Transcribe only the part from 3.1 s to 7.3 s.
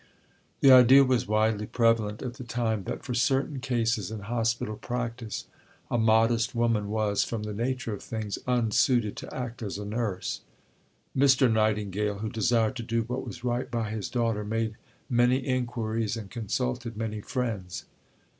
certain cases in hospital practice a modest woman was,